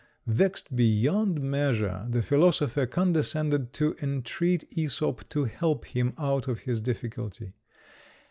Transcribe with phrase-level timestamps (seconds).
[0.25, 6.81] Vexed beyond measure, the philosopher condescended to entreat Æsop to help him out of his
[6.81, 7.53] difficulty.